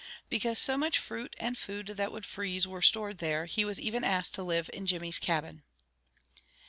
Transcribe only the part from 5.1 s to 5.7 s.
cabin.